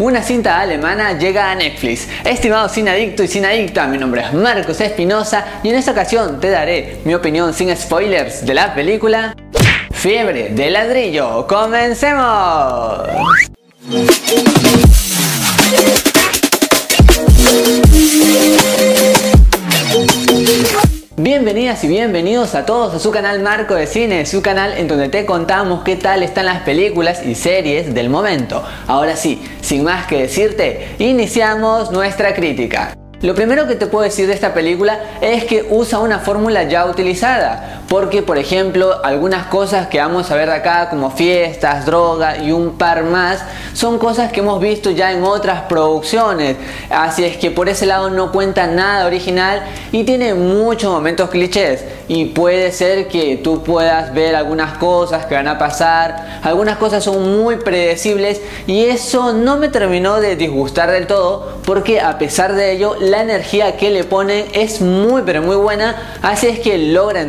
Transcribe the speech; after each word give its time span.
Una 0.00 0.22
cinta 0.22 0.60
alemana 0.60 1.18
llega 1.18 1.50
a 1.50 1.56
Netflix. 1.56 2.06
Estimado 2.24 2.68
sin 2.68 2.88
adicto 2.88 3.24
y 3.24 3.26
sin 3.26 3.44
adicta, 3.44 3.88
mi 3.88 3.98
nombre 3.98 4.20
es 4.20 4.32
Marcos 4.32 4.80
Espinosa 4.80 5.44
y 5.64 5.70
en 5.70 5.74
esta 5.74 5.90
ocasión 5.90 6.38
te 6.38 6.50
daré 6.50 7.00
mi 7.04 7.16
opinión 7.16 7.52
sin 7.52 7.76
spoilers 7.76 8.46
de 8.46 8.54
la 8.54 8.76
película 8.76 9.34
Fiebre 9.90 10.50
de 10.50 10.70
ladrillo. 10.70 11.48
¡Comencemos! 11.48 13.08
Y 21.80 21.86
bienvenidos 21.86 22.56
a 22.56 22.66
todos 22.66 22.92
a 22.92 22.98
su 22.98 23.12
canal 23.12 23.40
Marco 23.40 23.76
de 23.76 23.86
Cine, 23.86 24.26
su 24.26 24.42
canal 24.42 24.72
en 24.72 24.88
donde 24.88 25.08
te 25.08 25.24
contamos 25.24 25.84
qué 25.84 25.94
tal 25.94 26.24
están 26.24 26.46
las 26.46 26.62
películas 26.62 27.24
y 27.24 27.36
series 27.36 27.94
del 27.94 28.10
momento. 28.10 28.64
Ahora 28.88 29.14
sí, 29.14 29.40
sin 29.60 29.84
más 29.84 30.06
que 30.06 30.22
decirte, 30.22 30.96
iniciamos 30.98 31.92
nuestra 31.92 32.34
crítica. 32.34 32.94
Lo 33.20 33.34
primero 33.34 33.68
que 33.68 33.76
te 33.76 33.86
puedo 33.86 34.02
decir 34.02 34.26
de 34.26 34.32
esta 34.32 34.54
película 34.54 34.98
es 35.20 35.44
que 35.44 35.66
usa 35.70 36.00
una 36.00 36.18
fórmula 36.18 36.64
ya 36.64 36.86
utilizada, 36.86 37.82
porque 37.88 38.22
por 38.22 38.36
ejemplo 38.36 39.02
algunas 39.02 39.46
cosas 39.46 39.88
que 39.88 39.98
vamos 39.98 40.30
a 40.30 40.36
ver 40.36 40.50
acá 40.50 40.90
como 40.90 41.10
fiestas, 41.10 41.86
droga 41.86 42.36
y 42.36 42.52
un 42.52 42.76
par 42.76 43.02
más 43.02 43.42
son 43.72 43.98
cosas 43.98 44.30
que 44.30 44.40
hemos 44.40 44.60
visto 44.60 44.90
ya 44.90 45.12
en 45.12 45.22
otras 45.22 45.62
producciones, 45.62 46.56
así 46.90 47.24
es 47.24 47.36
que 47.36 47.50
por 47.50 47.68
ese 47.68 47.86
lado 47.86 48.10
no 48.10 48.30
cuenta 48.30 48.66
nada 48.66 49.06
original 49.06 49.62
y 49.92 50.04
tiene 50.04 50.34
muchos 50.34 50.92
momentos 50.92 51.30
clichés. 51.30 51.84
Y 52.08 52.26
puede 52.26 52.72
ser 52.72 53.08
que 53.08 53.36
tú 53.36 53.62
puedas 53.62 54.14
ver 54.14 54.34
algunas 54.34 54.78
cosas 54.78 55.26
que 55.26 55.34
van 55.34 55.46
a 55.46 55.58
pasar, 55.58 56.40
algunas 56.42 56.78
cosas 56.78 57.04
son 57.04 57.38
muy 57.38 57.56
predecibles 57.56 58.40
y 58.66 58.84
eso 58.84 59.34
no 59.34 59.58
me 59.58 59.68
terminó 59.68 60.18
de 60.18 60.34
disgustar 60.34 60.90
del 60.90 61.06
todo 61.06 61.58
porque 61.66 62.00
a 62.00 62.18
pesar 62.18 62.54
de 62.54 62.72
ello 62.72 62.96
la 62.98 63.22
energía 63.22 63.76
que 63.76 63.90
le 63.90 64.04
ponen 64.04 64.46
es 64.54 64.80
muy 64.80 65.22
pero 65.22 65.42
muy 65.42 65.56
buena, 65.56 66.18
así 66.22 66.46
es 66.46 66.60
que 66.60 66.78
logra 66.78 67.20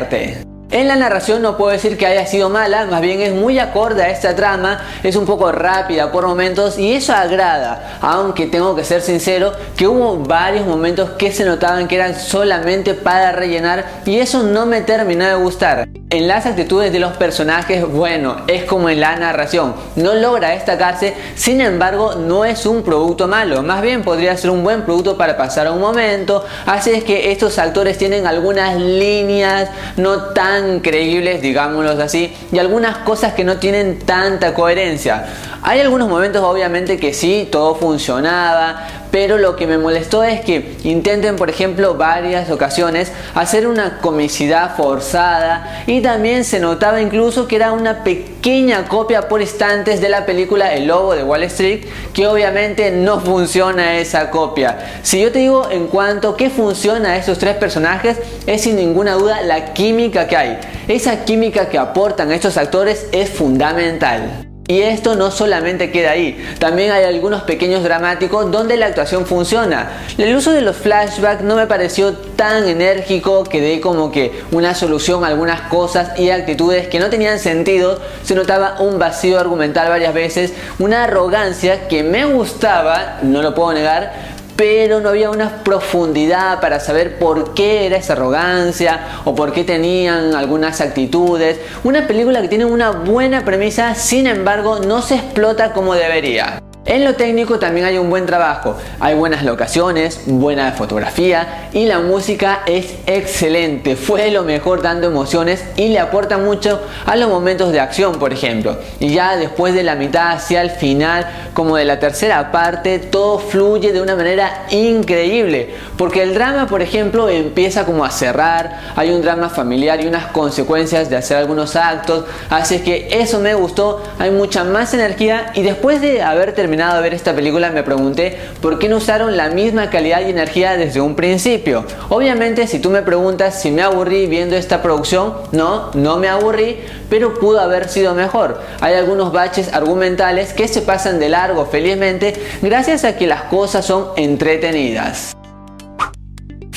arte. 0.00 0.49
En 0.72 0.86
la 0.86 0.94
narración 0.94 1.42
no 1.42 1.56
puedo 1.56 1.72
decir 1.72 1.98
que 1.98 2.06
haya 2.06 2.24
sido 2.26 2.48
mala, 2.48 2.86
más 2.86 3.00
bien 3.00 3.20
es 3.20 3.32
muy 3.32 3.58
acorde 3.58 4.04
a 4.04 4.10
esta 4.10 4.36
trama, 4.36 4.80
es 5.02 5.16
un 5.16 5.26
poco 5.26 5.50
rápida 5.50 6.12
por 6.12 6.24
momentos 6.28 6.78
y 6.78 6.92
eso 6.92 7.12
agrada, 7.12 7.98
aunque 8.00 8.46
tengo 8.46 8.76
que 8.76 8.84
ser 8.84 9.02
sincero 9.02 9.52
que 9.76 9.88
hubo 9.88 10.18
varios 10.18 10.64
momentos 10.66 11.10
que 11.18 11.32
se 11.32 11.44
notaban 11.44 11.88
que 11.88 11.96
eran 11.96 12.14
solamente 12.14 12.94
para 12.94 13.32
rellenar 13.32 13.84
y 14.06 14.20
eso 14.20 14.44
no 14.44 14.64
me 14.64 14.82
terminó 14.82 15.24
de 15.24 15.34
gustar. 15.34 15.88
En 16.10 16.28
las 16.28 16.46
actitudes 16.46 16.92
de 16.92 16.98
los 16.98 17.16
personajes, 17.16 17.84
bueno, 17.86 18.42
es 18.46 18.64
como 18.64 18.90
en 18.90 19.00
la 19.00 19.16
narración, 19.16 19.74
no 19.96 20.14
logra 20.14 20.50
destacarse, 20.50 21.14
sin 21.34 21.60
embargo 21.60 22.14
no 22.14 22.44
es 22.44 22.64
un 22.66 22.82
producto 22.84 23.26
malo, 23.26 23.64
más 23.64 23.82
bien 23.82 24.02
podría 24.02 24.36
ser 24.36 24.50
un 24.50 24.62
buen 24.62 24.82
producto 24.82 25.16
para 25.16 25.36
pasar 25.36 25.68
un 25.70 25.80
momento, 25.80 26.44
así 26.66 26.90
es 26.90 27.02
que 27.02 27.32
estos 27.32 27.58
actores 27.58 27.98
tienen 27.98 28.26
algunas 28.26 28.76
líneas 28.76 29.68
no 29.96 30.32
tan 30.32 30.59
creíbles, 30.82 31.42
digámoslo 31.42 31.90
así, 31.90 32.32
y 32.52 32.58
algunas 32.58 32.98
cosas 32.98 33.34
que 33.34 33.44
no 33.44 33.56
tienen 33.56 33.98
tanta 34.00 34.54
coherencia. 34.54 35.24
Hay 35.62 35.80
algunos 35.80 36.08
momentos 36.08 36.42
obviamente 36.42 36.98
que 36.98 37.12
sí, 37.12 37.48
todo 37.50 37.74
funcionaba, 37.74 38.86
pero 39.10 39.38
lo 39.38 39.56
que 39.56 39.66
me 39.66 39.78
molestó 39.78 40.24
es 40.24 40.40
que 40.40 40.76
intenten, 40.84 41.36
por 41.36 41.50
ejemplo, 41.50 41.94
varias 41.94 42.50
ocasiones 42.50 43.12
hacer 43.34 43.66
una 43.66 43.98
comicidad 43.98 44.76
forzada 44.76 45.84
y 45.86 46.00
también 46.00 46.44
se 46.44 46.60
notaba 46.60 47.00
incluso 47.00 47.48
que 47.48 47.56
era 47.56 47.72
una 47.72 48.04
pequeña 48.04 48.86
copia 48.88 49.28
por 49.28 49.40
instantes 49.40 50.00
de 50.00 50.08
la 50.08 50.26
película 50.26 50.74
El 50.74 50.86
Lobo 50.86 51.14
de 51.14 51.24
Wall 51.24 51.42
Street, 51.44 51.84
que 52.12 52.26
obviamente 52.26 52.90
no 52.90 53.20
funciona 53.20 53.98
esa 53.98 54.30
copia. 54.30 55.00
Si 55.02 55.20
yo 55.20 55.32
te 55.32 55.40
digo 55.40 55.68
en 55.70 55.86
cuanto 55.88 56.36
que 56.36 56.50
funciona 56.50 57.10
a 57.10 57.16
esos 57.16 57.38
tres 57.38 57.56
personajes, 57.56 58.18
es 58.46 58.62
sin 58.62 58.76
ninguna 58.76 59.14
duda 59.14 59.42
la 59.42 59.72
química 59.72 60.26
que 60.26 60.36
hay. 60.36 60.58
Esa 60.88 61.24
química 61.24 61.68
que 61.68 61.78
aportan 61.78 62.32
estos 62.32 62.56
actores 62.56 63.06
es 63.12 63.30
fundamental. 63.30 64.49
Y 64.70 64.82
esto 64.82 65.16
no 65.16 65.32
solamente 65.32 65.90
queda 65.90 66.12
ahí, 66.12 66.40
también 66.60 66.92
hay 66.92 67.02
algunos 67.02 67.42
pequeños 67.42 67.82
dramáticos 67.82 68.52
donde 68.52 68.76
la 68.76 68.86
actuación 68.86 69.26
funciona. 69.26 69.90
El 70.16 70.36
uso 70.36 70.52
de 70.52 70.60
los 70.60 70.76
flashbacks 70.76 71.42
no 71.42 71.56
me 71.56 71.66
pareció 71.66 72.12
tan 72.12 72.68
enérgico 72.68 73.42
que 73.42 73.60
de 73.60 73.80
como 73.80 74.12
que 74.12 74.30
una 74.52 74.76
solución 74.76 75.24
a 75.24 75.26
algunas 75.26 75.62
cosas 75.62 76.16
y 76.20 76.30
actitudes 76.30 76.86
que 76.86 77.00
no 77.00 77.10
tenían 77.10 77.40
sentido. 77.40 77.98
Se 78.22 78.36
notaba 78.36 78.76
un 78.78 79.00
vacío 79.00 79.40
argumental 79.40 79.88
varias 79.88 80.14
veces, 80.14 80.52
una 80.78 81.02
arrogancia 81.02 81.88
que 81.88 82.04
me 82.04 82.24
gustaba, 82.26 83.18
no 83.22 83.42
lo 83.42 83.56
puedo 83.56 83.72
negar, 83.72 84.12
pero 84.60 85.00
no 85.00 85.08
había 85.08 85.30
una 85.30 85.64
profundidad 85.64 86.60
para 86.60 86.80
saber 86.80 87.18
por 87.18 87.54
qué 87.54 87.86
era 87.86 87.96
esa 87.96 88.12
arrogancia 88.12 89.00
o 89.24 89.34
por 89.34 89.54
qué 89.54 89.64
tenían 89.64 90.34
algunas 90.34 90.82
actitudes. 90.82 91.58
Una 91.82 92.06
película 92.06 92.42
que 92.42 92.48
tiene 92.48 92.66
una 92.66 92.90
buena 92.90 93.42
premisa, 93.42 93.94
sin 93.94 94.26
embargo, 94.26 94.80
no 94.80 95.00
se 95.00 95.14
explota 95.14 95.72
como 95.72 95.94
debería. 95.94 96.60
En 96.86 97.04
lo 97.04 97.14
técnico 97.14 97.58
también 97.58 97.84
hay 97.84 97.98
un 97.98 98.08
buen 98.08 98.24
trabajo, 98.24 98.74
hay 99.00 99.14
buenas 99.14 99.44
locaciones, 99.44 100.22
buena 100.24 100.72
fotografía 100.72 101.68
y 101.74 101.84
la 101.84 101.98
música 101.98 102.60
es 102.64 102.94
excelente, 103.06 103.96
fue 103.96 104.30
lo 104.30 104.44
mejor 104.44 104.80
dando 104.80 105.06
emociones 105.06 105.62
y 105.76 105.88
le 105.88 105.98
aporta 105.98 106.38
mucho 106.38 106.80
a 107.04 107.16
los 107.16 107.28
momentos 107.28 107.70
de 107.72 107.80
acción 107.80 108.18
por 108.18 108.32
ejemplo. 108.32 108.78
Y 108.98 109.12
ya 109.12 109.36
después 109.36 109.74
de 109.74 109.82
la 109.82 109.94
mitad 109.94 110.30
hacia 110.30 110.62
el 110.62 110.70
final, 110.70 111.26
como 111.52 111.76
de 111.76 111.84
la 111.84 112.00
tercera 112.00 112.50
parte, 112.50 112.98
todo 112.98 113.38
fluye 113.38 113.92
de 113.92 114.00
una 114.00 114.16
manera 114.16 114.64
increíble, 114.70 115.74
porque 115.98 116.22
el 116.22 116.32
drama 116.32 116.66
por 116.66 116.80
ejemplo 116.80 117.28
empieza 117.28 117.84
como 117.84 118.06
a 118.06 118.10
cerrar, 118.10 118.92
hay 118.96 119.10
un 119.10 119.20
drama 119.20 119.50
familiar 119.50 120.02
y 120.02 120.06
unas 120.06 120.28
consecuencias 120.28 121.10
de 121.10 121.16
hacer 121.16 121.36
algunos 121.36 121.76
actos, 121.76 122.24
así 122.48 122.78
que 122.78 123.08
eso 123.20 123.38
me 123.38 123.52
gustó, 123.52 124.02
hay 124.18 124.30
mucha 124.30 124.64
más 124.64 124.94
energía 124.94 125.52
y 125.54 125.62
después 125.62 126.00
de 126.00 126.22
haber 126.22 126.54
terminado 126.54 126.69
terminado 126.70 126.98
de 126.98 127.02
ver 127.02 127.14
esta 127.14 127.34
película 127.34 127.72
me 127.72 127.82
pregunté 127.82 128.38
por 128.62 128.78
qué 128.78 128.88
no 128.88 128.98
usaron 128.98 129.36
la 129.36 129.50
misma 129.50 129.90
calidad 129.90 130.20
y 130.20 130.30
energía 130.30 130.76
desde 130.76 131.00
un 131.00 131.16
principio. 131.16 131.84
Obviamente 132.10 132.68
si 132.68 132.78
tú 132.78 132.90
me 132.90 133.02
preguntas 133.02 133.60
si 133.60 133.72
me 133.72 133.82
aburrí 133.82 134.28
viendo 134.28 134.54
esta 134.54 134.80
producción, 134.80 135.34
no, 135.50 135.90
no 135.94 136.18
me 136.18 136.28
aburrí, 136.28 136.78
pero 137.08 137.34
pudo 137.34 137.58
haber 137.58 137.88
sido 137.88 138.14
mejor. 138.14 138.60
Hay 138.80 138.94
algunos 138.94 139.32
baches 139.32 139.72
argumentales 139.72 140.52
que 140.52 140.68
se 140.68 140.82
pasan 140.82 141.18
de 141.18 141.28
largo 141.28 141.66
felizmente 141.66 142.34
gracias 142.62 143.02
a 143.02 143.16
que 143.16 143.26
las 143.26 143.42
cosas 143.42 143.84
son 143.84 144.10
entretenidas. 144.14 145.34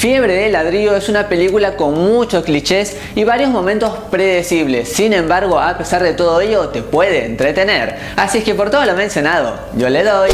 Fiebre 0.00 0.32
de 0.32 0.48
ladrillo 0.48 0.96
es 0.96 1.10
una 1.10 1.28
película 1.28 1.76
con 1.76 1.92
muchos 1.92 2.42
clichés 2.42 2.96
y 3.14 3.24
varios 3.24 3.50
momentos 3.50 3.92
predecibles, 4.10 4.88
sin 4.88 5.12
embargo 5.12 5.60
a 5.60 5.76
pesar 5.76 6.02
de 6.02 6.14
todo 6.14 6.40
ello 6.40 6.70
te 6.70 6.80
puede 6.80 7.26
entretener. 7.26 7.96
Así 8.16 8.38
es 8.38 8.44
que 8.44 8.54
por 8.54 8.70
todo 8.70 8.82
lo 8.86 8.94
mencionado, 8.94 9.58
yo 9.76 9.90
le 9.90 10.02
doy 10.02 10.30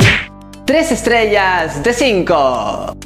3 0.67 0.93
estrellas 0.93 1.83
de 1.83 1.93
5. 1.93 3.06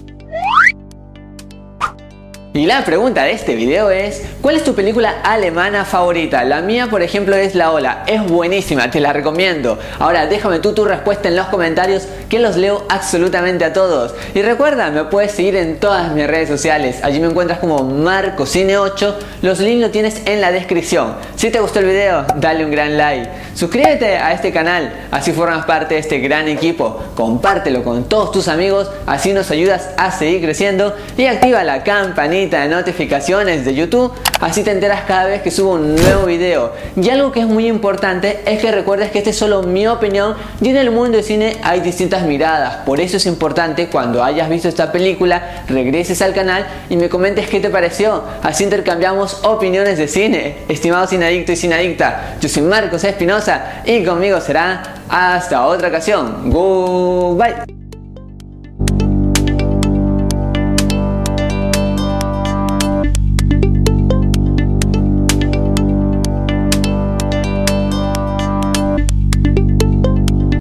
Y 2.52 2.66
la 2.66 2.84
pregunta 2.84 3.22
de 3.22 3.30
este 3.30 3.54
video 3.54 3.92
es, 3.92 4.22
¿cuál 4.42 4.56
es 4.56 4.64
tu 4.64 4.74
película 4.74 5.20
alemana 5.22 5.84
favorita? 5.84 6.42
La 6.42 6.62
mía, 6.62 6.88
por 6.90 7.00
ejemplo, 7.00 7.36
es 7.36 7.54
La 7.54 7.70
Ola. 7.70 8.02
Es 8.08 8.26
buenísima, 8.26 8.90
te 8.90 8.98
la 8.98 9.12
recomiendo. 9.12 9.78
Ahora 10.00 10.26
déjame 10.26 10.58
tú 10.58 10.72
tu 10.72 10.84
respuesta 10.84 11.28
en 11.28 11.36
los 11.36 11.46
comentarios 11.46 12.08
que 12.28 12.40
los 12.40 12.56
leo 12.56 12.84
absolutamente 12.88 13.64
a 13.64 13.72
todos. 13.72 14.16
Y 14.34 14.42
recuerda, 14.42 14.90
me 14.90 15.04
puedes 15.04 15.30
seguir 15.30 15.54
en 15.54 15.78
todas 15.78 16.12
mis 16.12 16.26
redes 16.26 16.48
sociales. 16.48 16.98
Allí 17.04 17.20
me 17.20 17.28
encuentras 17.28 17.60
como 17.60 17.88
MarcoCine8. 17.88 19.14
Los 19.42 19.60
links 19.60 19.82
los 19.82 19.92
tienes 19.92 20.22
en 20.26 20.40
la 20.40 20.50
descripción. 20.50 21.14
Si 21.36 21.50
te 21.50 21.60
gustó 21.60 21.78
el 21.78 21.86
video, 21.86 22.26
dale 22.34 22.64
un 22.64 22.72
gran 22.72 22.98
like. 22.98 23.30
Suscríbete 23.54 24.16
a 24.16 24.32
este 24.32 24.50
canal, 24.50 24.92
así 25.12 25.30
formas 25.30 25.66
parte 25.66 25.94
de 25.94 26.00
este 26.00 26.18
gran 26.18 26.48
equipo. 26.48 27.00
Compártelo 27.14 27.84
con 27.84 28.08
todos 28.08 28.32
tus 28.32 28.48
amigos, 28.48 28.90
así 29.06 29.32
nos 29.32 29.52
ayudas 29.52 29.90
a 29.96 30.10
seguir 30.10 30.42
creciendo. 30.42 30.96
Y 31.16 31.26
activa 31.26 31.62
la 31.62 31.84
campanita 31.84 32.39
de 32.48 32.68
notificaciones 32.68 33.64
de 33.64 33.74
YouTube, 33.74 34.12
así 34.40 34.62
te 34.62 34.70
enteras 34.70 35.02
cada 35.06 35.26
vez 35.26 35.42
que 35.42 35.50
subo 35.50 35.72
un 35.72 35.94
nuevo 35.94 36.26
video. 36.26 36.72
Y 36.96 37.08
algo 37.10 37.32
que 37.32 37.40
es 37.40 37.46
muy 37.46 37.66
importante 37.66 38.40
es 38.46 38.60
que 38.60 38.70
recuerdes 38.72 39.10
que 39.10 39.18
esta 39.18 39.30
es 39.30 39.36
solo 39.36 39.62
mi 39.62 39.86
opinión 39.86 40.34
y 40.60 40.68
en 40.68 40.76
el 40.76 40.90
mundo 40.90 41.16
del 41.16 41.24
cine 41.24 41.56
hay 41.62 41.80
distintas 41.80 42.22
miradas. 42.22 42.76
Por 42.86 43.00
eso 43.00 43.16
es 43.18 43.26
importante 43.26 43.88
cuando 43.88 44.24
hayas 44.24 44.48
visto 44.48 44.68
esta 44.68 44.92
película, 44.92 45.64
regreses 45.68 46.22
al 46.22 46.32
canal 46.32 46.66
y 46.88 46.96
me 46.96 47.08
comentes 47.08 47.48
qué 47.48 47.60
te 47.60 47.70
pareció. 47.70 48.22
Así 48.42 48.64
intercambiamos 48.64 49.44
opiniones 49.44 49.98
de 49.98 50.08
cine. 50.08 50.56
Estimado 50.68 51.04
adicto 51.04 51.52
y 51.52 51.72
adicta 51.72 52.36
yo 52.40 52.48
soy 52.48 52.62
Marcos 52.62 53.04
Espinosa 53.04 53.82
y 53.84 54.04
conmigo 54.04 54.40
será 54.40 54.82
hasta 55.08 55.66
otra 55.66 55.88
ocasión. 55.88 56.50
Goodbye. 56.50 57.79